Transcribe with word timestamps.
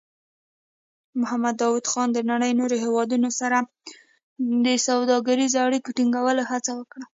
محمد 1.21 1.55
داؤد 1.61 1.85
خان 1.91 2.09
د 2.13 2.19
نړۍ 2.31 2.51
نورو 2.59 2.75
هېوادونو 2.85 3.29
سره 3.39 3.57
سوداګریزو 4.87 5.57
اړیکو 5.67 5.89
ټینګولو 5.97 6.43
هڅه 6.51 6.71
وکړه. 6.79 7.05